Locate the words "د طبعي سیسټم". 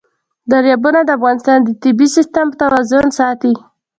1.63-2.47